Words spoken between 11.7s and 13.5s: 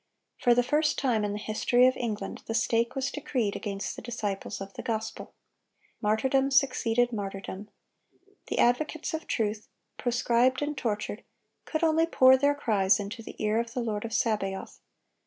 only pour their cries into the